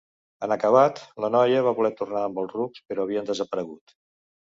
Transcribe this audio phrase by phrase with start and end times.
[0.45, 4.01] En acabat, la noia va voler tornar amb els rucs però havien desaparegut.